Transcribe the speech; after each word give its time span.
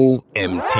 OMT. 0.00 0.78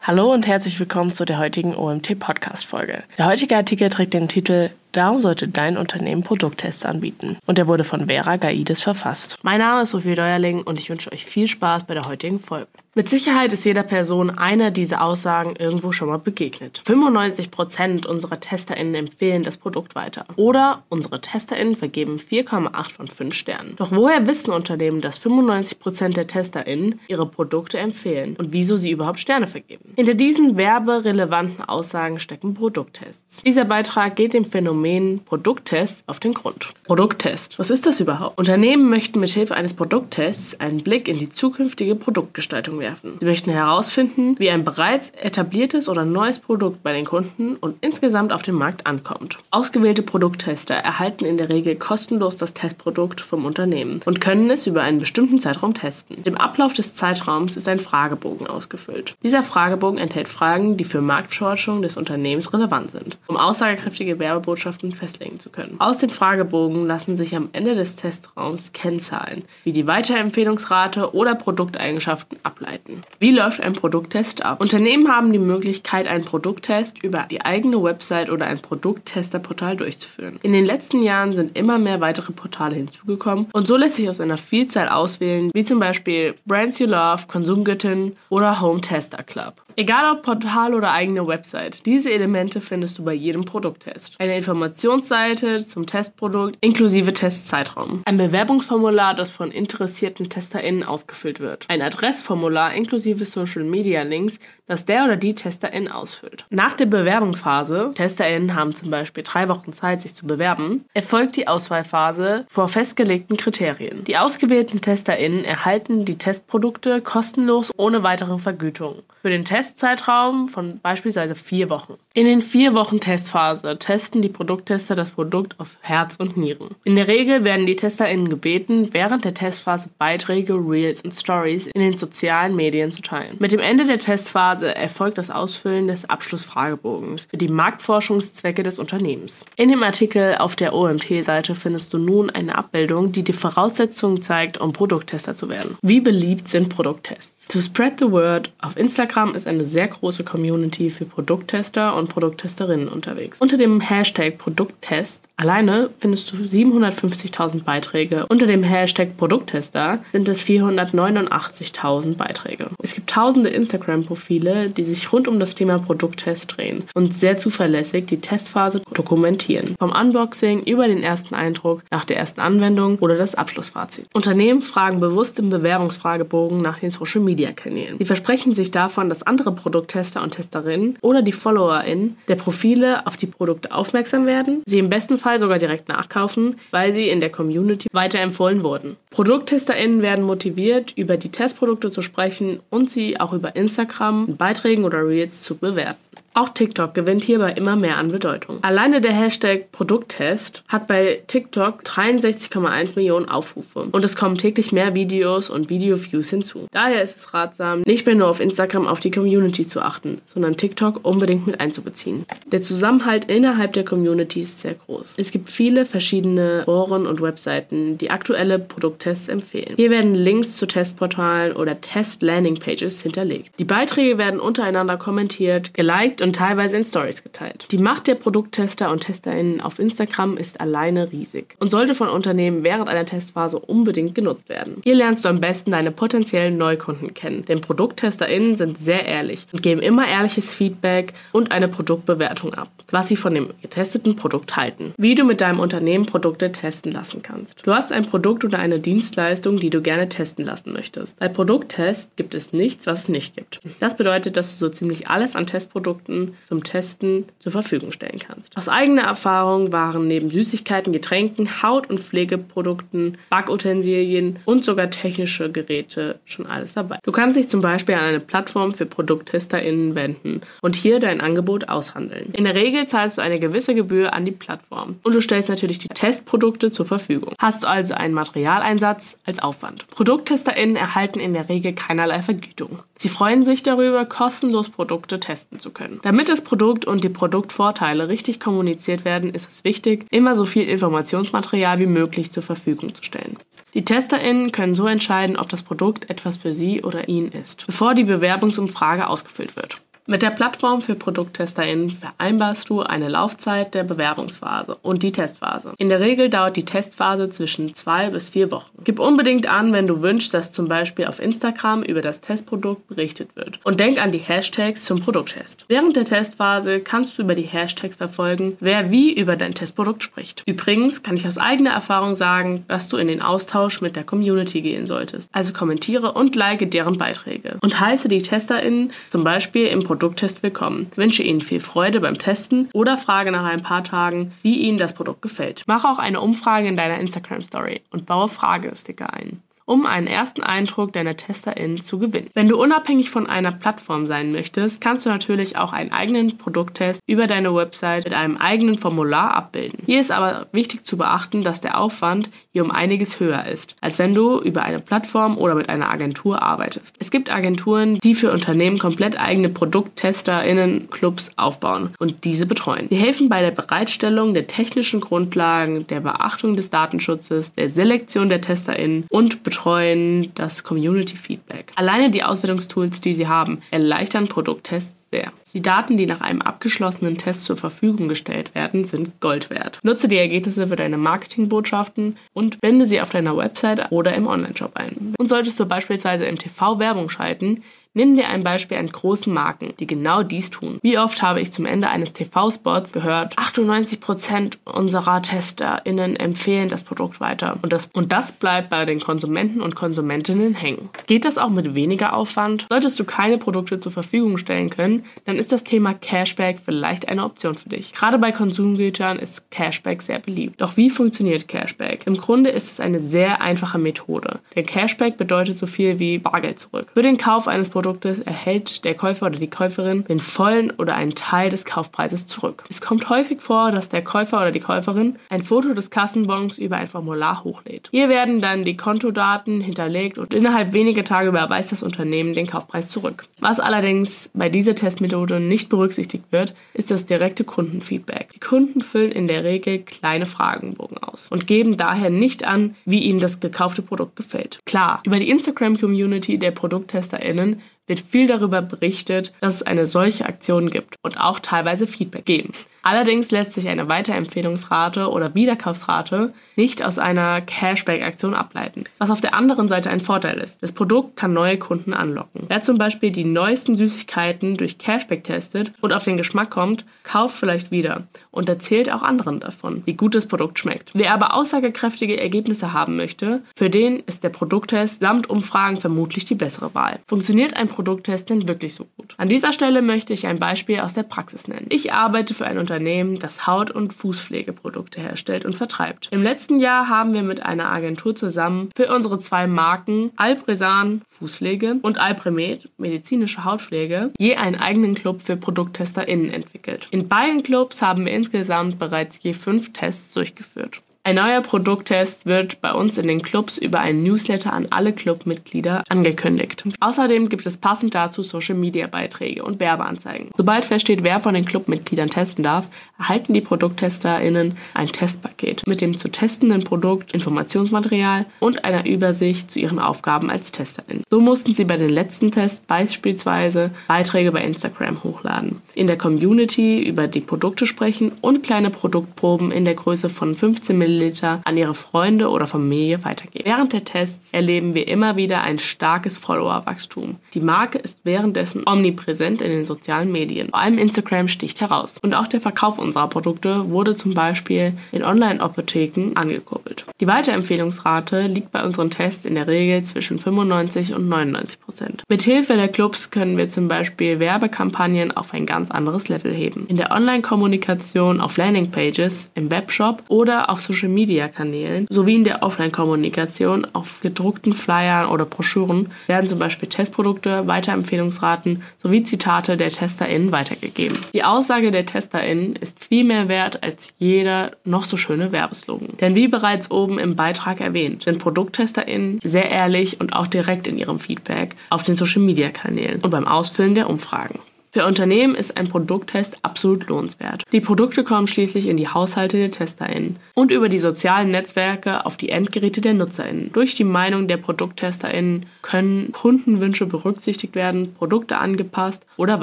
Hallo 0.00 0.32
und 0.32 0.46
herzlich 0.46 0.80
willkommen 0.80 1.12
zu 1.12 1.26
der 1.26 1.38
heutigen 1.38 1.76
OMT-Podcast-Folge. 1.76 3.02
Der 3.18 3.26
heutige 3.26 3.54
Artikel 3.54 3.90
trägt 3.90 4.14
den 4.14 4.28
Titel 4.28 4.70
Darum 4.92 5.22
sollte 5.22 5.48
dein 5.48 5.78
Unternehmen 5.78 6.22
Produkttests 6.22 6.84
anbieten. 6.84 7.38
Und 7.46 7.56
der 7.56 7.66
wurde 7.66 7.82
von 7.82 8.08
Vera 8.08 8.36
Gaides 8.36 8.82
verfasst. 8.82 9.38
Mein 9.42 9.60
Name 9.60 9.82
ist 9.82 9.90
Sophie 9.90 10.14
Deuerling 10.14 10.60
und 10.60 10.78
ich 10.78 10.90
wünsche 10.90 11.10
euch 11.10 11.24
viel 11.24 11.48
Spaß 11.48 11.84
bei 11.84 11.94
der 11.94 12.04
heutigen 12.04 12.40
Folge. 12.40 12.68
Mit 12.94 13.08
Sicherheit 13.08 13.54
ist 13.54 13.64
jeder 13.64 13.84
Person 13.84 14.28
einer 14.28 14.70
dieser 14.70 15.02
Aussagen 15.02 15.56
irgendwo 15.56 15.92
schon 15.92 16.08
mal 16.08 16.18
begegnet. 16.18 16.82
95% 16.86 18.06
unserer 18.06 18.38
TesterInnen 18.38 18.94
empfehlen 18.94 19.44
das 19.44 19.56
Produkt 19.56 19.94
weiter. 19.94 20.26
Oder 20.36 20.82
unsere 20.90 21.22
TesterInnen 21.22 21.74
vergeben 21.74 22.18
4,8 22.18 22.92
von 22.92 23.08
5 23.08 23.34
Sternen. 23.34 23.76
Doch 23.76 23.92
woher 23.92 24.26
wissen 24.26 24.50
Unternehmen, 24.50 25.00
dass 25.00 25.18
95% 25.18 26.12
der 26.12 26.26
TesterInnen 26.26 27.00
ihre 27.08 27.24
Produkte 27.24 27.78
empfehlen 27.78 28.36
und 28.36 28.52
wieso 28.52 28.76
sie 28.76 28.90
überhaupt 28.90 29.20
Sterne 29.20 29.46
vergeben? 29.46 29.94
Hinter 29.96 30.12
diesen 30.12 30.58
werberelevanten 30.58 31.64
Aussagen 31.64 32.20
stecken 32.20 32.52
Produkttests. 32.52 33.42
Dieser 33.42 33.64
Beitrag 33.64 34.16
geht 34.16 34.34
dem 34.34 34.44
Phänomen 34.44 34.81
Phänomen 34.82 35.20
Produkttest 35.24 36.02
auf 36.08 36.18
den 36.18 36.34
Grund. 36.34 36.74
Produkttest. 36.84 37.58
Was 37.60 37.70
ist 37.70 37.86
das 37.86 38.00
überhaupt? 38.00 38.36
Unternehmen 38.36 38.90
möchten 38.90 39.20
mithilfe 39.20 39.54
eines 39.54 39.74
Produkttests 39.74 40.58
einen 40.58 40.82
Blick 40.82 41.06
in 41.06 41.18
die 41.18 41.30
zukünftige 41.30 41.94
Produktgestaltung 41.94 42.80
werfen. 42.80 43.12
Sie 43.20 43.26
möchten 43.26 43.50
herausfinden, 43.50 44.34
wie 44.38 44.50
ein 44.50 44.64
bereits 44.64 45.10
etabliertes 45.10 45.88
oder 45.88 46.04
neues 46.04 46.40
Produkt 46.40 46.82
bei 46.82 46.92
den 46.92 47.04
Kunden 47.04 47.54
und 47.56 47.76
insgesamt 47.80 48.32
auf 48.32 48.42
dem 48.42 48.56
Markt 48.56 48.86
ankommt. 48.86 49.38
Ausgewählte 49.52 50.02
Produkttester 50.02 50.74
erhalten 50.74 51.26
in 51.26 51.38
der 51.38 51.48
Regel 51.48 51.76
kostenlos 51.76 52.34
das 52.34 52.52
Testprodukt 52.52 53.20
vom 53.20 53.44
Unternehmen 53.44 54.00
und 54.04 54.20
können 54.20 54.50
es 54.50 54.66
über 54.66 54.82
einen 54.82 54.98
bestimmten 54.98 55.38
Zeitraum 55.38 55.74
testen. 55.74 56.24
Dem 56.24 56.36
Ablauf 56.36 56.72
des 56.72 56.94
Zeitraums 56.94 57.56
ist 57.56 57.68
ein 57.68 57.78
Fragebogen 57.78 58.48
ausgefüllt. 58.48 59.14
Dieser 59.22 59.44
Fragebogen 59.44 59.98
enthält 59.98 60.28
Fragen, 60.28 60.76
die 60.76 60.84
für 60.84 61.00
Marktforschung 61.00 61.82
des 61.82 61.96
Unternehmens 61.96 62.52
relevant 62.52 62.90
sind, 62.90 63.18
um 63.28 63.36
aussagekräftige 63.36 64.18
Werbebotschaften 64.18 64.71
Eigenschaften 64.72 64.92
festlegen 64.92 65.38
zu 65.38 65.50
können. 65.50 65.76
Aus 65.78 65.98
dem 65.98 66.10
Fragebogen 66.10 66.86
lassen 66.86 67.16
sich 67.16 67.36
am 67.36 67.50
Ende 67.52 67.74
des 67.74 67.96
Testraums 67.96 68.72
Kennzahlen 68.72 69.44
wie 69.64 69.72
die 69.72 69.86
Weiterempfehlungsrate 69.86 71.14
oder 71.14 71.34
Produkteigenschaften 71.34 72.38
ableiten. 72.42 73.02
Wie 73.18 73.32
läuft 73.32 73.62
ein 73.62 73.74
Produkttest 73.74 74.44
ab? 74.44 74.60
Unternehmen 74.60 75.08
haben 75.08 75.32
die 75.32 75.38
Möglichkeit, 75.38 76.06
einen 76.06 76.24
Produkttest 76.24 77.02
über 77.02 77.26
die 77.30 77.44
eigene 77.44 77.82
Website 77.82 78.30
oder 78.30 78.46
ein 78.46 78.60
Produkttesterportal 78.60 79.76
durchzuführen. 79.76 80.38
In 80.42 80.52
den 80.52 80.64
letzten 80.64 81.02
Jahren 81.02 81.34
sind 81.34 81.56
immer 81.56 81.78
mehr 81.78 82.00
weitere 82.00 82.32
Portale 82.32 82.76
hinzugekommen 82.76 83.46
und 83.52 83.66
so 83.66 83.76
lässt 83.76 83.96
sich 83.96 84.08
aus 84.08 84.20
einer 84.20 84.38
Vielzahl 84.38 84.88
auswählen, 84.88 85.50
wie 85.52 85.64
zum 85.64 85.78
Beispiel 85.78 86.34
Brands 86.46 86.78
You 86.78 86.86
Love, 86.86 87.24
Konsumgöttin 87.28 88.16
oder 88.30 88.60
Home 88.60 88.80
Tester 88.80 89.22
Club. 89.22 89.62
Egal 89.76 90.12
ob 90.12 90.22
Portal 90.22 90.74
oder 90.74 90.92
eigene 90.92 91.26
Website, 91.26 91.86
diese 91.86 92.12
Elemente 92.12 92.60
findest 92.60 92.98
du 92.98 93.04
bei 93.04 93.14
jedem 93.14 93.44
Produkttest. 93.44 94.20
Eine 94.20 94.36
Informationsseite 94.36 95.66
zum 95.66 95.86
Testprodukt 95.86 96.56
inklusive 96.60 97.12
Testzeitraum. 97.12 98.02
Ein 98.04 98.16
Bewerbungsformular, 98.16 99.14
das 99.14 99.30
von 99.30 99.50
interessierten 99.50 100.28
TesterInnen 100.28 100.82
ausgefüllt 100.82 101.40
wird. 101.40 101.66
Ein 101.68 101.82
Adressformular 101.82 102.74
inklusive 102.74 103.24
Social 103.24 103.64
Media 103.64 104.02
Links, 104.02 104.38
das 104.66 104.84
der 104.84 105.04
oder 105.04 105.16
die 105.16 105.34
TesterInnen 105.34 105.90
ausfüllt. 105.90 106.44
Nach 106.50 106.74
der 106.74 106.86
Bewerbungsphase, 106.86 107.92
TesterInnen 107.94 108.54
haben 108.54 108.74
zum 108.74 108.90
Beispiel 108.90 109.24
drei 109.24 109.48
Wochen 109.48 109.72
Zeit, 109.72 110.02
sich 110.02 110.14
zu 110.14 110.26
bewerben, 110.26 110.84
erfolgt 110.94 111.36
die 111.36 111.48
Auswahlphase 111.48 112.46
vor 112.48 112.68
festgelegten 112.68 113.36
Kriterien. 113.36 114.04
Die 114.04 114.16
ausgewählten 114.16 114.80
TesterInnen 114.80 115.44
erhalten 115.44 116.04
die 116.04 116.18
Testprodukte 116.18 117.00
kostenlos 117.00 117.70
ohne 117.76 118.02
weitere 118.02 118.38
Vergütung. 118.38 119.02
Für 119.22 119.30
den 119.30 119.44
Test 119.44 119.61
Testzeitraum 119.62 120.48
von 120.48 120.80
beispielsweise 120.82 121.36
vier 121.36 121.70
Wochen. 121.70 121.94
In 122.14 122.26
den 122.26 122.42
vier 122.42 122.74
Wochen 122.74 122.98
Testphase 122.98 123.78
testen 123.78 124.20
die 124.20 124.28
Produkttester 124.28 124.96
das 124.96 125.12
Produkt 125.12 125.54
auf 125.60 125.76
Herz 125.82 126.16
und 126.16 126.36
Nieren. 126.36 126.70
In 126.82 126.96
der 126.96 127.06
Regel 127.06 127.44
werden 127.44 127.64
die 127.64 127.76
TesterInnen 127.76 128.28
gebeten, 128.28 128.88
während 128.90 129.24
der 129.24 129.34
Testphase 129.34 129.88
Beiträge, 129.98 130.54
Reels 130.54 131.02
und 131.02 131.14
Stories 131.14 131.68
in 131.68 131.80
den 131.80 131.96
sozialen 131.96 132.56
Medien 132.56 132.90
zu 132.90 133.02
teilen. 133.02 133.36
Mit 133.38 133.52
dem 133.52 133.60
Ende 133.60 133.84
der 133.84 134.00
Testphase 134.00 134.74
erfolgt 134.74 135.16
das 135.16 135.30
Ausfüllen 135.30 135.86
des 135.86 136.10
Abschlussfragebogens 136.10 137.28
für 137.30 137.36
die 137.36 137.46
Marktforschungszwecke 137.46 138.64
des 138.64 138.80
Unternehmens. 138.80 139.46
In 139.54 139.68
dem 139.68 139.84
Artikel 139.84 140.38
auf 140.38 140.56
der 140.56 140.74
OMT-Seite 140.74 141.54
findest 141.54 141.94
du 141.94 141.98
nun 141.98 142.30
eine 142.30 142.56
Abbildung, 142.58 143.12
die 143.12 143.22
die 143.22 143.32
Voraussetzungen 143.32 144.22
zeigt, 144.22 144.58
um 144.58 144.72
Produkttester 144.72 145.36
zu 145.36 145.48
werden. 145.48 145.76
Wie 145.82 146.00
beliebt 146.00 146.48
sind 146.48 146.68
Produkttests? 146.68 147.46
To 147.46 147.60
spread 147.60 148.00
the 148.00 148.10
word 148.10 148.50
auf 148.60 148.76
Instagram 148.76 149.36
ist 149.36 149.46
eine 149.52 149.64
sehr 149.64 149.88
große 149.88 150.24
Community 150.24 150.90
für 150.90 151.04
Produkttester 151.04 151.96
und 151.96 152.08
Produkttesterinnen 152.08 152.88
unterwegs. 152.88 153.40
Unter 153.40 153.56
dem 153.56 153.80
Hashtag 153.80 154.38
Produkttest 154.38 155.28
alleine 155.42 155.90
findest 155.98 156.30
du 156.30 156.36
750.000 156.36 157.64
Beiträge. 157.64 158.26
Unter 158.28 158.46
dem 158.46 158.62
Hashtag 158.62 159.16
Produkttester 159.16 159.98
sind 160.12 160.28
es 160.28 160.44
489.000 160.44 162.14
Beiträge. 162.14 162.68
Es 162.80 162.94
gibt 162.94 163.10
tausende 163.10 163.48
Instagram-Profile, 163.48 164.70
die 164.70 164.84
sich 164.84 165.12
rund 165.12 165.26
um 165.26 165.40
das 165.40 165.56
Thema 165.56 165.80
Produkttest 165.80 166.56
drehen 166.56 166.84
und 166.94 167.12
sehr 167.12 167.38
zuverlässig 167.38 168.06
die 168.06 168.20
Testphase 168.20 168.82
dokumentieren. 168.94 169.74
Vom 169.80 169.90
Unboxing 169.90 170.62
über 170.62 170.86
den 170.86 171.02
ersten 171.02 171.34
Eindruck, 171.34 171.82
nach 171.90 172.04
der 172.04 172.18
ersten 172.18 172.40
Anwendung 172.40 172.98
oder 173.00 173.16
das 173.16 173.34
Abschlussfazit. 173.34 174.06
Unternehmen 174.14 174.62
fragen 174.62 175.00
bewusst 175.00 175.40
im 175.40 175.50
Bewerbungsfragebogen 175.50 176.62
nach 176.62 176.78
den 176.78 176.92
Social-Media-Kanälen. 176.92 177.98
Sie 177.98 178.04
versprechen 178.04 178.54
sich 178.54 178.70
davon, 178.70 179.08
dass 179.08 179.24
andere 179.24 179.50
Produkttester 179.50 180.22
und 180.22 180.34
Testerinnen 180.34 180.98
oder 181.02 181.20
die 181.20 181.32
FollowerInnen 181.32 182.16
der 182.28 182.36
Profile 182.36 183.08
auf 183.08 183.16
die 183.16 183.26
Produkte 183.26 183.74
aufmerksam 183.74 184.24
werden, 184.24 184.62
sie 184.66 184.78
im 184.78 184.88
besten 184.88 185.18
Fall 185.18 185.31
sogar 185.38 185.58
direkt 185.58 185.88
nachkaufen, 185.88 186.56
weil 186.70 186.92
sie 186.92 187.08
in 187.08 187.20
der 187.20 187.30
Community 187.30 187.88
weiterempfohlen 187.92 188.62
wurden. 188.62 188.96
ProdukttestterInnen 189.10 190.02
werden 190.02 190.24
motiviert, 190.24 190.92
über 190.96 191.16
die 191.16 191.30
Testprodukte 191.30 191.90
zu 191.90 192.02
sprechen 192.02 192.60
und 192.70 192.90
sie 192.90 193.20
auch 193.20 193.32
über 193.32 193.56
Instagram 193.56 194.26
in 194.28 194.36
Beiträgen 194.36 194.84
oder 194.84 195.06
Reels 195.06 195.42
zu 195.42 195.56
bewerten. 195.56 196.00
Auch 196.34 196.48
TikTok 196.48 196.94
gewinnt 196.94 197.24
hierbei 197.24 197.52
immer 197.52 197.76
mehr 197.76 197.98
an 197.98 198.10
Bedeutung. 198.10 198.58
Alleine 198.62 199.02
der 199.02 199.12
Hashtag 199.12 199.70
Produkttest 199.70 200.64
hat 200.66 200.86
bei 200.86 201.22
TikTok 201.26 201.82
63,1 201.82 202.96
Millionen 202.96 203.28
Aufrufe 203.28 203.88
und 203.92 204.02
es 204.02 204.16
kommen 204.16 204.38
täglich 204.38 204.72
mehr 204.72 204.94
Videos 204.94 205.50
und 205.50 205.68
Video-Views 205.68 206.30
hinzu. 206.30 206.68
Daher 206.72 207.02
ist 207.02 207.18
es 207.18 207.34
ratsam, 207.34 207.82
nicht 207.82 208.06
mehr 208.06 208.14
nur 208.14 208.28
auf 208.28 208.40
Instagram 208.40 208.86
auf 208.86 209.00
die 209.00 209.10
Community 209.10 209.66
zu 209.66 209.82
achten, 209.82 210.22
sondern 210.24 210.56
TikTok 210.56 211.00
unbedingt 211.02 211.46
mit 211.46 211.60
einzubeziehen. 211.60 212.24
Der 212.46 212.62
Zusammenhalt 212.62 213.26
innerhalb 213.26 213.74
der 213.74 213.84
Community 213.84 214.40
ist 214.40 214.60
sehr 214.60 214.74
groß. 214.74 215.16
Es 215.18 215.32
gibt 215.32 215.50
viele 215.50 215.84
verschiedene 215.84 216.62
Foren 216.64 217.06
und 217.06 217.20
Webseiten, 217.20 217.98
die 217.98 218.10
aktuelle 218.10 218.58
Produkttests 218.58 219.28
empfehlen. 219.28 219.74
Hier 219.76 219.90
werden 219.90 220.14
Links 220.14 220.56
zu 220.56 220.64
Testportalen 220.64 221.54
oder 221.54 221.78
Test-Landing-Pages 221.78 223.02
hinterlegt. 223.02 223.50
Die 223.58 223.64
Beiträge 223.64 224.16
werden 224.16 224.40
untereinander 224.40 224.96
kommentiert, 224.96 225.74
geliked 225.74 226.21
und 226.22 226.36
teilweise 226.36 226.76
in 226.76 226.84
Stories 226.84 227.22
geteilt. 227.22 227.66
Die 227.70 227.78
Macht 227.78 228.06
der 228.06 228.14
Produkttester 228.14 228.90
und 228.90 229.00
TesterInnen 229.00 229.60
auf 229.60 229.78
Instagram 229.78 230.36
ist 230.36 230.60
alleine 230.60 231.12
riesig 231.12 231.56
und 231.58 231.70
sollte 231.70 231.94
von 231.94 232.08
Unternehmen 232.08 232.64
während 232.64 232.88
einer 232.88 233.04
Testphase 233.04 233.58
unbedingt 233.58 234.14
genutzt 234.14 234.48
werden. 234.48 234.80
Hier 234.84 234.94
lernst 234.94 235.24
du 235.24 235.28
am 235.28 235.40
besten 235.40 235.72
deine 235.72 235.90
potenziellen 235.90 236.56
Neukunden 236.56 237.14
kennen, 237.14 237.44
denn 237.44 237.60
ProdukttesterInnen 237.60 238.56
sind 238.56 238.78
sehr 238.78 239.06
ehrlich 239.06 239.46
und 239.52 239.62
geben 239.62 239.80
immer 239.80 240.06
ehrliches 240.06 240.54
Feedback 240.54 241.14
und 241.32 241.52
eine 241.52 241.68
Produktbewertung 241.68 242.54
ab, 242.54 242.68
was 242.90 243.08
sie 243.08 243.16
von 243.16 243.34
dem 243.34 243.48
getesteten 243.60 244.16
Produkt 244.16 244.56
halten. 244.56 244.94
Wie 244.96 245.14
du 245.14 245.24
mit 245.24 245.40
deinem 245.40 245.60
Unternehmen 245.60 246.06
Produkte 246.06 246.52
testen 246.52 246.92
lassen 246.92 247.22
kannst. 247.22 247.66
Du 247.66 247.72
hast 247.72 247.92
ein 247.92 248.06
Produkt 248.06 248.44
oder 248.44 248.58
eine 248.58 248.80
Dienstleistung, 248.80 249.58
die 249.58 249.70
du 249.70 249.80
gerne 249.80 250.08
testen 250.08 250.44
lassen 250.44 250.72
möchtest. 250.72 251.18
Bei 251.18 251.28
Produkttest 251.28 252.16
gibt 252.16 252.34
es 252.34 252.52
nichts, 252.52 252.86
was 252.86 253.02
es 253.02 253.08
nicht 253.08 253.36
gibt. 253.36 253.60
Das 253.80 253.96
bedeutet, 253.96 254.36
dass 254.36 254.52
du 254.52 254.66
so 254.66 254.68
ziemlich 254.68 255.08
alles 255.08 255.34
an 255.34 255.46
Testprodukten 255.46 256.11
Produkten 256.12 256.36
zum 256.48 256.64
Testen 256.64 257.24
zur 257.38 257.52
Verfügung 257.52 257.92
stellen 257.92 258.18
kannst. 258.18 258.56
Aus 258.56 258.68
eigener 258.68 259.02
Erfahrung 259.02 259.72
waren 259.72 260.06
neben 260.06 260.30
Süßigkeiten, 260.30 260.92
Getränken, 260.92 261.62
Haut- 261.62 261.88
und 261.88 262.00
Pflegeprodukten, 262.00 263.18
Backutensilien 263.30 264.38
und 264.44 264.64
sogar 264.64 264.90
technische 264.90 265.50
Geräte 265.50 266.18
schon 266.24 266.46
alles 266.46 266.74
dabei. 266.74 266.98
Du 267.02 267.12
kannst 267.12 267.38
dich 267.38 267.48
zum 267.48 267.60
Beispiel 267.60 267.94
an 267.94 268.04
eine 268.04 268.20
Plattform 268.20 268.74
für 268.74 268.86
ProdukttesterInnen 268.86 269.94
wenden 269.94 270.42
und 270.60 270.76
hier 270.76 271.00
dein 271.00 271.20
Angebot 271.20 271.68
aushandeln. 271.68 272.32
In 272.32 272.44
der 272.44 272.54
Regel 272.54 272.86
zahlst 272.86 273.18
du 273.18 273.22
eine 273.22 273.38
gewisse 273.38 273.74
Gebühr 273.74 274.12
an 274.12 274.24
die 274.24 274.32
Plattform 274.32 274.96
und 275.02 275.14
du 275.14 275.20
stellst 275.20 275.48
natürlich 275.48 275.78
die 275.78 275.88
Testprodukte 275.88 276.70
zur 276.70 276.86
Verfügung. 276.86 277.34
Hast 277.40 277.64
also 277.64 277.94
einen 277.94 278.14
Materialeinsatz 278.14 279.18
als 279.24 279.38
Aufwand. 279.38 279.86
ProdukttesterInnen 279.88 280.76
erhalten 280.76 281.20
in 281.20 281.32
der 281.32 281.48
Regel 281.48 281.72
keinerlei 281.72 282.22
Vergütung. 282.22 282.80
Sie 283.02 283.08
freuen 283.08 283.44
sich 283.44 283.64
darüber, 283.64 284.04
kostenlos 284.04 284.68
Produkte 284.68 285.18
testen 285.18 285.58
zu 285.58 285.70
können. 285.70 285.98
Damit 286.04 286.28
das 286.28 286.40
Produkt 286.40 286.84
und 286.84 287.02
die 287.02 287.08
Produktvorteile 287.08 288.06
richtig 288.06 288.38
kommuniziert 288.38 289.04
werden, 289.04 289.34
ist 289.34 289.50
es 289.50 289.64
wichtig, 289.64 290.06
immer 290.10 290.36
so 290.36 290.44
viel 290.44 290.68
Informationsmaterial 290.68 291.80
wie 291.80 291.86
möglich 291.86 292.30
zur 292.30 292.44
Verfügung 292.44 292.94
zu 292.94 293.02
stellen. 293.02 293.36
Die 293.74 293.84
TesterInnen 293.84 294.52
können 294.52 294.76
so 294.76 294.86
entscheiden, 294.86 295.36
ob 295.36 295.48
das 295.48 295.64
Produkt 295.64 296.10
etwas 296.10 296.36
für 296.36 296.54
sie 296.54 296.84
oder 296.84 297.08
ihn 297.08 297.26
ist, 297.26 297.66
bevor 297.66 297.96
die 297.96 298.04
Bewerbungsumfrage 298.04 299.08
ausgefüllt 299.08 299.56
wird. 299.56 299.82
Mit 300.04 300.22
der 300.22 300.30
Plattform 300.30 300.82
für 300.82 300.96
ProdukttestInnen 300.96 301.90
vereinbarst 301.92 302.68
du 302.68 302.80
eine 302.80 303.08
Laufzeit 303.08 303.72
der 303.72 303.84
Bewerbungsphase 303.84 304.76
und 304.82 305.04
die 305.04 305.12
Testphase. 305.12 305.74
In 305.78 305.90
der 305.90 306.00
Regel 306.00 306.28
dauert 306.28 306.56
die 306.56 306.64
Testphase 306.64 307.30
zwischen 307.30 307.74
zwei 307.74 308.10
bis 308.10 308.28
vier 308.28 308.50
Wochen. 308.50 308.70
Gib 308.82 308.98
unbedingt 308.98 309.46
an, 309.46 309.72
wenn 309.72 309.86
du 309.86 310.02
wünschst, 310.02 310.34
dass 310.34 310.50
zum 310.50 310.66
Beispiel 310.66 311.06
auf 311.06 311.20
Instagram 311.20 311.84
über 311.84 312.02
das 312.02 312.20
Testprodukt 312.20 312.88
berichtet 312.88 313.36
wird. 313.36 313.60
Und 313.62 313.78
denk 313.78 314.02
an 314.02 314.10
die 314.10 314.18
Hashtags 314.18 314.84
zum 314.84 314.98
Produkttest. 314.98 315.66
Während 315.68 315.94
der 315.94 316.04
Testphase 316.04 316.80
kannst 316.80 317.16
du 317.16 317.22
über 317.22 317.36
die 317.36 317.42
Hashtags 317.42 317.94
verfolgen, 317.94 318.56
wer 318.58 318.90
wie 318.90 319.12
über 319.12 319.36
dein 319.36 319.54
Testprodukt 319.54 320.02
spricht. 320.02 320.42
Übrigens 320.46 321.04
kann 321.04 321.16
ich 321.16 321.28
aus 321.28 321.38
eigener 321.38 321.70
Erfahrung 321.70 322.16
sagen, 322.16 322.64
dass 322.66 322.88
du 322.88 322.96
in 322.96 323.06
den 323.06 323.22
Austausch 323.22 323.80
mit 323.80 323.94
der 323.94 324.02
Community 324.02 324.62
gehen 324.62 324.88
solltest. 324.88 325.30
Also 325.32 325.52
kommentiere 325.52 326.10
und 326.10 326.34
like 326.34 326.68
deren 326.72 326.98
Beiträge. 326.98 327.56
Und 327.62 327.78
heiße 327.78 328.08
die 328.08 328.22
TesterInnen 328.22 328.92
zum 329.08 329.22
Beispiel 329.22 329.66
im 329.66 329.84
Produkttest 329.92 330.42
willkommen. 330.42 330.86
Ich 330.90 330.96
wünsche 330.96 331.22
Ihnen 331.22 331.42
viel 331.42 331.60
Freude 331.60 332.00
beim 332.00 332.16
Testen 332.16 332.70
oder 332.72 332.96
frage 332.96 333.30
nach 333.30 333.44
ein 333.44 333.62
paar 333.62 333.84
Tagen, 333.84 334.32
wie 334.40 334.60
Ihnen 334.60 334.78
das 334.78 334.94
Produkt 334.94 335.20
gefällt. 335.20 335.64
Mache 335.66 335.86
auch 335.86 335.98
eine 335.98 336.22
Umfrage 336.22 336.66
in 336.66 336.78
deiner 336.78 336.98
Instagram 336.98 337.42
Story 337.42 337.82
und 337.90 338.06
baue 338.06 338.28
Fragesticker 338.28 339.12
ein 339.12 339.42
um 339.64 339.86
einen 339.86 340.06
ersten 340.06 340.42
Eindruck 340.42 340.92
deiner 340.92 341.16
TesterInnen 341.16 341.80
zu 341.80 341.98
gewinnen. 341.98 342.30
Wenn 342.34 342.48
du 342.48 342.60
unabhängig 342.60 343.10
von 343.10 343.26
einer 343.26 343.52
Plattform 343.52 344.06
sein 344.06 344.32
möchtest, 344.32 344.80
kannst 344.80 345.06
du 345.06 345.10
natürlich 345.10 345.56
auch 345.56 345.72
einen 345.72 345.92
eigenen 345.92 346.38
Produkttest 346.38 347.00
über 347.06 347.26
deine 347.26 347.54
Website 347.54 348.04
mit 348.04 348.14
einem 348.14 348.36
eigenen 348.36 348.78
Formular 348.78 349.34
abbilden. 349.34 349.82
Hier 349.86 350.00
ist 350.00 350.10
aber 350.10 350.46
wichtig 350.52 350.84
zu 350.84 350.96
beachten, 350.96 351.42
dass 351.42 351.60
der 351.60 351.78
Aufwand 351.78 352.30
hier 352.52 352.64
um 352.64 352.70
einiges 352.70 353.20
höher 353.20 353.46
ist, 353.46 353.76
als 353.80 353.98
wenn 353.98 354.14
du 354.14 354.40
über 354.40 354.62
eine 354.62 354.80
Plattform 354.80 355.38
oder 355.38 355.54
mit 355.54 355.68
einer 355.68 355.90
Agentur 355.90 356.42
arbeitest. 356.42 356.96
Es 356.98 357.10
gibt 357.10 357.32
Agenturen, 357.32 357.98
die 358.02 358.14
für 358.14 358.32
Unternehmen 358.32 358.78
komplett 358.78 359.18
eigene 359.18 359.48
ProdukttesterInnen-Clubs 359.48 361.32
aufbauen 361.36 361.94
und 361.98 362.24
diese 362.24 362.46
betreuen. 362.46 362.88
Sie 362.90 362.96
helfen 362.96 363.28
bei 363.28 363.40
der 363.40 363.50
Bereitstellung 363.50 364.34
der 364.34 364.46
technischen 364.46 365.00
Grundlagen, 365.00 365.86
der 365.86 366.00
Beachtung 366.00 366.56
des 366.56 366.70
Datenschutzes, 366.70 367.52
der 367.54 367.68
Selektion 367.68 368.28
der 368.28 368.40
TesterInnen 368.40 369.04
und 369.08 369.42
betreuen 369.52 370.32
das 370.34 370.64
Community 370.64 371.14
Feedback. 371.14 371.72
Alleine 371.76 372.10
die 372.10 372.24
Auswertungstools, 372.24 373.02
die 373.02 373.12
sie 373.12 373.28
haben, 373.28 373.60
erleichtern 373.70 374.26
Produkttests 374.26 375.10
sehr. 375.10 375.30
Die 375.52 375.60
Daten, 375.60 375.98
die 375.98 376.06
nach 376.06 376.22
einem 376.22 376.40
abgeschlossenen 376.40 377.18
Test 377.18 377.44
zur 377.44 377.58
Verfügung 377.58 378.08
gestellt 378.08 378.54
werden, 378.54 378.86
sind 378.86 379.20
Gold 379.20 379.50
wert. 379.50 379.78
Nutze 379.82 380.08
die 380.08 380.16
Ergebnisse 380.16 380.68
für 380.68 380.76
deine 380.76 380.96
Marketingbotschaften 380.96 382.16
und 382.32 382.56
wende 382.62 382.86
sie 382.86 383.02
auf 383.02 383.10
deiner 383.10 383.36
Website 383.36 383.92
oder 383.92 384.14
im 384.14 384.26
Onlineshop 384.26 384.74
ein. 384.74 385.14
Und 385.18 385.28
solltest 385.28 385.60
du 385.60 385.66
beispielsweise 385.66 386.24
im 386.24 386.38
TV 386.38 386.78
Werbung 386.78 387.10
schalten, 387.10 387.62
Nimm 387.94 388.16
dir 388.16 388.28
ein 388.28 388.42
Beispiel 388.42 388.78
an 388.78 388.86
großen 388.86 389.30
Marken, 389.30 389.74
die 389.78 389.86
genau 389.86 390.22
dies 390.22 390.48
tun. 390.48 390.78
Wie 390.80 390.96
oft 390.96 391.20
habe 391.20 391.42
ich 391.42 391.52
zum 391.52 391.66
Ende 391.66 391.90
eines 391.90 392.14
TV-Spots 392.14 392.92
gehört, 392.92 393.36
98% 393.36 394.54
unserer 394.64 395.20
TesterInnen 395.20 396.16
empfehlen 396.16 396.70
das 396.70 396.84
Produkt 396.84 397.20
weiter. 397.20 397.58
Und 397.60 397.70
das, 397.70 397.90
und 397.92 398.10
das 398.10 398.32
bleibt 398.32 398.70
bei 398.70 398.86
den 398.86 398.98
Konsumenten 398.98 399.60
und 399.60 399.74
Konsumentinnen 399.74 400.54
hängen. 400.54 400.88
Geht 401.06 401.26
das 401.26 401.36
auch 401.36 401.50
mit 401.50 401.74
weniger 401.74 402.14
Aufwand? 402.14 402.64
Solltest 402.70 402.98
du 402.98 403.04
keine 403.04 403.36
Produkte 403.36 403.78
zur 403.78 403.92
Verfügung 403.92 404.38
stellen 404.38 404.70
können, 404.70 405.04
dann 405.26 405.36
ist 405.36 405.52
das 405.52 405.62
Thema 405.62 405.92
Cashback 405.92 406.60
vielleicht 406.64 407.08
eine 407.08 407.22
Option 407.22 407.56
für 407.56 407.68
dich. 407.68 407.92
Gerade 407.92 408.16
bei 408.16 408.32
Konsumgütern 408.32 409.18
ist 409.18 409.50
Cashback 409.50 410.00
sehr 410.00 410.18
beliebt. 410.18 410.62
Doch 410.62 410.78
wie 410.78 410.88
funktioniert 410.88 411.46
Cashback? 411.46 412.06
Im 412.06 412.16
Grunde 412.16 412.48
ist 412.48 412.72
es 412.72 412.80
eine 412.80 413.00
sehr 413.00 413.42
einfache 413.42 413.76
Methode. 413.76 414.40
Der 414.54 414.62
Cashback 414.62 415.18
bedeutet 415.18 415.58
so 415.58 415.66
viel 415.66 415.98
wie 415.98 416.16
Bargeld 416.16 416.58
zurück. 416.58 416.86
Für 416.94 417.02
den 417.02 417.18
Kauf 417.18 417.48
eines 417.48 417.68
Produkts 417.68 417.81
Produktes 417.82 418.20
erhält 418.20 418.84
der 418.84 418.94
Käufer 418.94 419.26
oder 419.26 419.40
die 419.40 419.50
Käuferin 419.50 420.04
den 420.04 420.20
vollen 420.20 420.70
oder 420.70 420.94
einen 420.94 421.16
Teil 421.16 421.50
des 421.50 421.64
Kaufpreises 421.64 422.28
zurück. 422.28 422.62
Es 422.70 422.80
kommt 422.80 423.08
häufig 423.10 423.40
vor, 423.40 423.72
dass 423.72 423.88
der 423.88 424.02
Käufer 424.02 424.36
oder 424.36 424.52
die 424.52 424.60
Käuferin 424.60 425.16
ein 425.30 425.42
Foto 425.42 425.74
des 425.74 425.90
Kassenbons 425.90 426.58
über 426.58 426.76
ein 426.76 426.86
Formular 426.86 427.42
hochlädt. 427.42 427.88
Hier 427.90 428.08
werden 428.08 428.40
dann 428.40 428.64
die 428.64 428.76
Kontodaten 428.76 429.60
hinterlegt 429.60 430.16
und 430.16 430.32
innerhalb 430.32 430.72
weniger 430.74 431.02
Tage 431.02 431.30
überweist 431.30 431.72
das 431.72 431.82
Unternehmen 431.82 432.34
den 432.34 432.46
Kaufpreis 432.46 432.88
zurück. 432.88 433.24
Was 433.40 433.58
allerdings 433.58 434.30
bei 434.32 434.48
dieser 434.48 434.76
Testmethode 434.76 435.40
nicht 435.40 435.68
berücksichtigt 435.68 436.26
wird, 436.30 436.54
ist 436.74 436.92
das 436.92 437.06
direkte 437.06 437.42
Kundenfeedback. 437.42 438.28
Die 438.32 438.40
Kunden 438.40 438.82
füllen 438.82 439.10
in 439.10 439.26
der 439.26 439.42
Regel 439.42 439.80
kleine 439.80 440.26
Fragenbogen 440.26 440.98
aus 440.98 441.28
und 441.32 441.48
geben 441.48 441.76
daher 441.76 442.10
nicht 442.10 442.44
an, 442.44 442.76
wie 442.84 443.00
ihnen 443.00 443.18
das 443.18 443.40
gekaufte 443.40 443.82
Produkt 443.82 444.14
gefällt. 444.14 444.60
Klar, 444.66 445.02
über 445.04 445.18
die 445.18 445.30
Instagram-Community 445.30 446.38
der 446.38 446.52
ProdukttesterInnen 446.52 447.60
wird 447.86 448.00
viel 448.00 448.26
darüber 448.26 448.62
berichtet, 448.62 449.32
dass 449.40 449.56
es 449.56 449.62
eine 449.62 449.86
solche 449.86 450.26
Aktion 450.26 450.70
gibt 450.70 450.96
und 451.02 451.16
auch 451.18 451.40
teilweise 451.40 451.86
Feedback 451.86 452.24
geben. 452.24 452.52
Allerdings 452.82 453.30
lässt 453.30 453.52
sich 453.52 453.68
eine 453.68 453.88
Weiterempfehlungsrate 453.88 455.08
oder 455.08 455.34
Wiederkaufsrate 455.34 456.32
nicht 456.56 456.84
aus 456.84 456.98
einer 456.98 457.40
Cashback-Aktion 457.40 458.34
ableiten, 458.34 458.84
was 458.98 459.10
auf 459.10 459.20
der 459.20 459.34
anderen 459.34 459.68
Seite 459.68 459.90
ein 459.90 460.00
Vorteil 460.00 460.38
ist. 460.38 460.62
Das 460.62 460.72
Produkt 460.72 461.16
kann 461.16 461.32
neue 461.32 461.58
Kunden 461.58 461.94
anlocken. 461.94 462.46
Wer 462.48 462.60
zum 462.60 462.78
Beispiel 462.78 463.10
die 463.10 463.24
neuesten 463.24 463.76
Süßigkeiten 463.76 464.56
durch 464.56 464.78
Cashback 464.78 465.24
testet 465.24 465.72
und 465.80 465.92
auf 465.92 466.04
den 466.04 466.16
Geschmack 466.16 466.50
kommt, 466.50 466.84
kauft 467.04 467.36
vielleicht 467.36 467.70
wieder 467.70 468.08
und 468.30 468.48
erzählt 468.48 468.92
auch 468.92 469.02
anderen 469.02 469.40
davon, 469.40 469.82
wie 469.84 469.94
gut 469.94 470.14
das 470.14 470.26
Produkt 470.26 470.58
schmeckt. 470.58 470.90
Wer 470.94 471.14
aber 471.14 471.34
aussagekräftige 471.34 472.20
Ergebnisse 472.20 472.72
haben 472.72 472.96
möchte, 472.96 473.42
für 473.56 473.70
den 473.70 474.00
ist 474.00 474.24
der 474.24 474.30
Produkttest 474.30 475.00
samt 475.00 475.30
Umfragen 475.30 475.80
vermutlich 475.80 476.24
die 476.24 476.34
bessere 476.34 476.74
Wahl. 476.74 476.98
Funktioniert 477.06 477.54
ein 477.54 477.68
Produkttest 477.68 478.28
denn 478.28 478.48
wirklich 478.48 478.74
so 478.74 478.86
gut? 478.96 479.14
An 479.18 479.28
dieser 479.28 479.52
Stelle 479.52 479.82
möchte 479.82 480.12
ich 480.12 480.26
ein 480.26 480.38
Beispiel 480.38 480.80
aus 480.80 480.94
der 480.94 481.04
Praxis 481.04 481.48
nennen. 481.48 481.66
Ich 481.68 481.92
arbeite 481.92 482.34
für 482.34 482.46
ein 482.46 482.58
Unternehmen, 482.58 482.71
das 483.18 483.46
Haut- 483.46 483.70
und 483.70 483.92
Fußpflegeprodukte 483.92 485.00
herstellt 485.00 485.44
und 485.44 485.56
vertreibt. 485.56 486.08
Im 486.10 486.22
letzten 486.22 486.60
Jahr 486.60 486.88
haben 486.88 487.12
wir 487.12 487.22
mit 487.22 487.42
einer 487.42 487.70
Agentur 487.70 488.14
zusammen 488.14 488.70
für 488.74 488.94
unsere 488.94 489.18
zwei 489.18 489.46
Marken 489.46 490.10
Alpresan 490.16 491.02
Fußpflege 491.08 491.76
und 491.82 491.98
Alpremed 491.98 492.68
medizinische 492.78 493.44
Hautpflege 493.44 494.12
je 494.18 494.36
einen 494.36 494.56
eigenen 494.56 494.94
Club 494.94 495.22
für 495.22 495.36
ProdukttesterInnen 495.36 496.30
entwickelt. 496.30 496.88
In 496.90 497.08
beiden 497.08 497.42
Clubs 497.42 497.82
haben 497.82 498.06
wir 498.06 498.12
insgesamt 498.12 498.78
bereits 498.78 499.22
je 499.22 499.34
fünf 499.34 499.72
Tests 499.72 500.14
durchgeführt. 500.14 500.82
Ein 501.04 501.16
neuer 501.16 501.40
Produkttest 501.40 502.26
wird 502.26 502.60
bei 502.60 502.72
uns 502.72 502.96
in 502.96 503.08
den 503.08 503.22
Clubs 503.22 503.58
über 503.58 503.80
einen 503.80 504.04
Newsletter 504.04 504.52
an 504.52 504.68
alle 504.70 504.92
Clubmitglieder 504.92 505.82
angekündigt. 505.88 506.62
Außerdem 506.78 507.28
gibt 507.28 507.44
es 507.44 507.56
passend 507.56 507.96
dazu 507.96 508.22
Social-Media-Beiträge 508.22 509.42
und 509.42 509.58
Werbeanzeigen. 509.58 510.30
Sobald 510.36 510.64
feststeht, 510.64 511.02
wer 511.02 511.18
von 511.18 511.34
den 511.34 511.44
Clubmitgliedern 511.44 512.08
testen 512.08 512.44
darf, 512.44 512.66
erhalten 513.00 513.34
die 513.34 513.40
ProdukttesterInnen 513.40 514.56
ein 514.74 514.86
Testpaket 514.86 515.66
mit 515.66 515.80
dem 515.80 515.98
zu 515.98 516.08
testenden 516.08 516.62
Produkt, 516.62 517.10
Informationsmaterial 517.10 518.26
und 518.38 518.64
einer 518.64 518.86
Übersicht 518.86 519.50
zu 519.50 519.58
ihren 519.58 519.80
Aufgaben 519.80 520.30
als 520.30 520.52
TesterInnen. 520.52 521.02
So 521.10 521.20
mussten 521.20 521.52
sie 521.52 521.64
bei 521.64 521.78
den 521.78 521.90
letzten 521.90 522.30
Tests 522.30 522.62
beispielsweise 522.64 523.72
Beiträge 523.88 524.30
bei 524.30 524.44
Instagram 524.44 525.02
hochladen, 525.02 525.62
in 525.74 525.88
der 525.88 525.98
Community 525.98 526.80
über 526.80 527.08
die 527.08 527.22
Produkte 527.22 527.66
sprechen 527.66 528.12
und 528.20 528.44
kleine 528.44 528.70
Produktproben 528.70 529.50
in 529.50 529.64
der 529.64 529.74
Größe 529.74 530.08
von 530.08 530.36
15 530.36 530.78
ml 530.78 530.91
Milliliter 530.92 531.40
an 531.44 531.56
ihre 531.56 531.74
Freunde 531.74 532.28
oder 532.28 532.46
Familie 532.46 533.04
weitergeben. 533.04 533.44
Während 533.44 533.72
der 533.72 533.84
Tests 533.84 534.32
erleben 534.32 534.74
wir 534.74 534.88
immer 534.88 535.16
wieder 535.16 535.42
ein 535.42 535.58
starkes 535.58 536.16
Followerwachstum. 536.16 537.16
Die 537.34 537.40
Marke 537.40 537.78
ist 537.78 537.98
währenddessen 538.04 538.62
omnipräsent 538.66 539.42
in 539.42 539.50
den 539.50 539.64
sozialen 539.64 540.12
Medien. 540.12 540.50
Vor 540.50 540.60
allem 540.60 540.78
Instagram 540.78 541.28
sticht 541.28 541.60
heraus. 541.60 541.96
Und 542.02 542.14
auch 542.14 542.26
der 542.26 542.40
Verkauf 542.40 542.78
unserer 542.78 543.08
Produkte 543.08 543.70
wurde 543.70 543.96
zum 543.96 544.14
Beispiel 544.14 544.74
in 544.92 545.04
Online-Apotheken 545.04 546.12
angekurbelt. 546.14 546.71
Die 547.02 547.08
Weiterempfehlungsrate 547.08 548.26
liegt 548.26 548.52
bei 548.52 548.64
unseren 548.64 548.90
Tests 548.90 549.24
in 549.24 549.34
der 549.34 549.48
Regel 549.48 549.82
zwischen 549.82 550.20
95 550.20 550.94
und 550.94 551.08
99 551.08 551.60
Prozent. 551.60 552.04
Mithilfe 552.08 552.54
der 552.54 552.68
Clubs 552.68 553.10
können 553.10 553.36
wir 553.36 553.48
zum 553.48 553.66
Beispiel 553.66 554.20
Werbekampagnen 554.20 555.10
auf 555.16 555.34
ein 555.34 555.46
ganz 555.46 555.70
anderes 555.70 556.08
Level 556.08 556.32
heben. 556.32 556.66
In 556.68 556.76
der 556.76 556.92
Online-Kommunikation 556.92 558.20
auf 558.20 558.36
Landingpages, 558.36 559.30
im 559.34 559.50
Webshop 559.50 560.02
oder 560.08 560.50
auf 560.50 560.60
Social 560.60 560.82
Social-Media-Kanälen 560.82 561.86
sowie 561.90 562.16
in 562.16 562.24
der 562.24 562.42
Offline-Kommunikation 562.42 563.66
auf 563.72 564.00
gedruckten 564.00 564.52
Flyern 564.52 565.06
oder 565.06 565.24
Broschüren 565.24 565.90
werden 566.06 566.28
zum 566.28 566.38
Beispiel 566.38 566.68
Testprodukte, 566.68 567.46
Weiterempfehlungsraten 567.46 568.62
sowie 568.78 569.04
Zitate 569.04 569.56
der 569.56 569.70
TesterInnen 569.70 570.32
weitergegeben. 570.32 570.98
Die 571.12 571.24
Aussage 571.24 571.70
der 571.70 571.86
TesterInnen 571.86 572.56
ist 572.56 572.84
viel 572.84 573.04
mehr 573.04 573.28
wert 573.28 573.62
als 573.62 573.92
jeder 573.98 574.52
noch 574.64 574.84
so 574.84 574.96
schöne 574.96 575.32
Werbeslogan. 575.32 575.96
Denn 576.00 576.14
wie 576.14 576.28
bereits 576.28 576.70
oben 576.70 576.91
im 576.98 577.16
Beitrag 577.16 577.60
erwähnt, 577.60 578.04
sind 578.04 578.18
ProdukttesterInnen 578.18 579.20
sehr 579.22 579.50
ehrlich 579.50 580.00
und 580.00 580.14
auch 580.14 580.26
direkt 580.26 580.66
in 580.66 580.78
ihrem 580.78 580.98
Feedback 580.98 581.56
auf 581.70 581.82
den 581.82 581.96
Social-Media-Kanälen 581.96 583.00
und 583.00 583.10
beim 583.10 583.26
Ausfüllen 583.26 583.74
der 583.74 583.90
Umfragen. 583.90 584.40
Für 584.74 584.86
Unternehmen 584.86 585.34
ist 585.34 585.58
ein 585.58 585.68
Produkttest 585.68 586.38
absolut 586.42 586.86
lohnenswert. 586.88 587.44
Die 587.52 587.60
Produkte 587.60 588.04
kommen 588.04 588.26
schließlich 588.26 588.66
in 588.68 588.78
die 588.78 588.88
Haushalte 588.88 589.36
der 589.36 589.50
TesterInnen 589.50 590.16
und 590.32 590.50
über 590.50 590.70
die 590.70 590.78
sozialen 590.78 591.30
Netzwerke 591.30 592.06
auf 592.06 592.16
die 592.16 592.30
Endgeräte 592.30 592.80
der 592.80 592.94
NutzerInnen. 592.94 593.52
Durch 593.52 593.74
die 593.74 593.84
Meinung 593.84 594.28
der 594.28 594.38
ProdukttesterInnen 594.38 595.44
können 595.60 596.12
Kundenwünsche 596.12 596.86
berücksichtigt 596.86 597.54
werden, 597.54 597.92
Produkte 597.92 598.38
angepasst 598.38 599.04
oder 599.18 599.42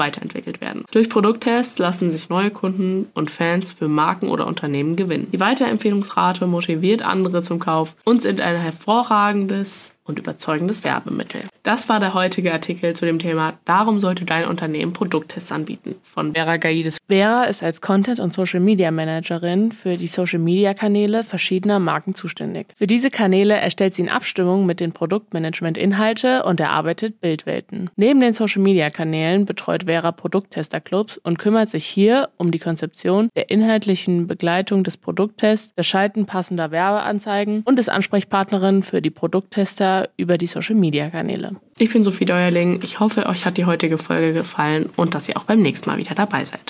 weiterentwickelt 0.00 0.60
werden. 0.60 0.84
Durch 0.90 1.08
Produkttests 1.08 1.78
lassen 1.78 2.10
sich 2.10 2.28
neue 2.28 2.50
Kunden 2.50 3.06
und 3.14 3.30
Fans 3.30 3.70
für 3.70 3.86
Marken 3.86 4.30
oder 4.30 4.48
Unternehmen 4.48 4.96
gewinnen. 4.96 5.28
Die 5.32 5.38
Weiterempfehlungsrate 5.38 6.48
motiviert 6.48 7.02
andere 7.02 7.40
zum 7.40 7.60
Kauf 7.60 7.94
und 8.02 8.20
sind 8.20 8.40
ein 8.40 8.56
hervorragendes 8.56 9.94
und 10.10 10.18
überzeugendes 10.18 10.84
Werbemittel. 10.84 11.42
Das 11.62 11.88
war 11.88 12.00
der 12.00 12.14
heutige 12.14 12.52
Artikel 12.52 12.94
zu 12.94 13.06
dem 13.06 13.18
Thema 13.18 13.54
Darum 13.64 14.00
sollte 14.00 14.24
dein 14.24 14.46
Unternehmen 14.46 14.92
Produkttests 14.92 15.52
anbieten 15.52 15.94
von 16.02 16.32
Vera 16.32 16.56
Gaides. 16.56 16.98
Vera 17.08 17.44
ist 17.44 17.62
als 17.62 17.80
Content- 17.80 18.20
und 18.20 18.32
Social 18.32 18.60
Media 18.60 18.90
Managerin 18.90 19.72
für 19.72 19.96
die 19.96 20.06
Social 20.06 20.38
Media 20.38 20.74
Kanäle 20.74 21.22
verschiedener 21.22 21.78
Marken 21.78 22.14
zuständig. 22.14 22.68
Für 22.76 22.86
diese 22.86 23.10
Kanäle 23.10 23.54
erstellt 23.54 23.94
sie 23.94 24.02
in 24.02 24.08
Abstimmung 24.08 24.66
mit 24.66 24.80
den 24.80 24.92
Produktmanagement 24.92 25.78
Inhalte 25.78 26.44
und 26.44 26.60
erarbeitet 26.60 27.20
Bildwelten. 27.20 27.90
Neben 27.96 28.20
den 28.20 28.32
Social 28.32 28.62
Media 28.62 28.90
Kanälen 28.90 29.44
betreut 29.44 29.84
Vera 29.84 30.12
Produkttester-Clubs 30.12 31.18
und 31.18 31.38
kümmert 31.38 31.68
sich 31.68 31.84
hier 31.84 32.30
um 32.36 32.50
die 32.50 32.58
Konzeption 32.58 33.28
der 33.36 33.50
inhaltlichen 33.50 34.26
Begleitung 34.26 34.82
des 34.82 34.96
Produkttests, 34.96 35.74
das 35.76 35.86
Schalten 35.86 36.26
passender 36.26 36.70
Werbeanzeigen 36.70 37.62
und 37.64 37.78
ist 37.78 37.88
Ansprechpartnerin 37.88 38.82
für 38.82 39.02
die 39.02 39.10
Produkttester 39.10 39.99
über 40.16 40.38
die 40.38 40.46
Social 40.46 40.74
Media 40.74 41.10
Kanäle. 41.10 41.56
Ich 41.78 41.92
bin 41.92 42.04
Sophie 42.04 42.24
Deuerling. 42.24 42.80
Ich 42.82 43.00
hoffe, 43.00 43.26
euch 43.26 43.46
hat 43.46 43.56
die 43.56 43.64
heutige 43.64 43.98
Folge 43.98 44.32
gefallen 44.32 44.90
und 44.96 45.14
dass 45.14 45.28
ihr 45.28 45.36
auch 45.36 45.44
beim 45.44 45.60
nächsten 45.60 45.90
Mal 45.90 45.98
wieder 45.98 46.14
dabei 46.14 46.44
seid. 46.44 46.60